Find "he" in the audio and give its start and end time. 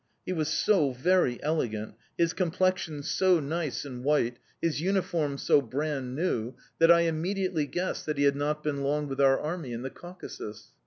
0.25-0.33, 8.17-8.23